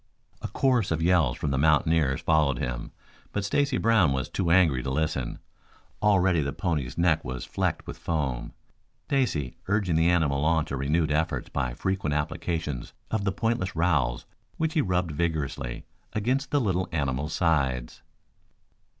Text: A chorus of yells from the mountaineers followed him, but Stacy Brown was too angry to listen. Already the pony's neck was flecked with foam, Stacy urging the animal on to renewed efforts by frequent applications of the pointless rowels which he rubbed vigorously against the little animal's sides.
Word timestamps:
A 0.41 0.47
chorus 0.47 0.89
of 0.89 0.99
yells 0.99 1.37
from 1.37 1.51
the 1.51 1.59
mountaineers 1.59 2.21
followed 2.21 2.57
him, 2.57 2.91
but 3.31 3.45
Stacy 3.45 3.77
Brown 3.77 4.13
was 4.13 4.29
too 4.29 4.49
angry 4.49 4.81
to 4.81 4.89
listen. 4.89 5.37
Already 6.01 6.41
the 6.41 6.51
pony's 6.53 6.97
neck 6.97 7.23
was 7.23 7.45
flecked 7.45 7.85
with 7.85 7.99
foam, 7.99 8.51
Stacy 9.05 9.57
urging 9.67 9.95
the 9.95 10.09
animal 10.09 10.43
on 10.43 10.65
to 10.65 10.75
renewed 10.75 11.11
efforts 11.11 11.49
by 11.49 11.75
frequent 11.75 12.15
applications 12.15 12.93
of 13.11 13.25
the 13.25 13.31
pointless 13.31 13.75
rowels 13.75 14.25
which 14.57 14.73
he 14.73 14.81
rubbed 14.81 15.11
vigorously 15.11 15.85
against 16.13 16.49
the 16.49 16.59
little 16.59 16.89
animal's 16.91 17.33
sides. 17.33 18.01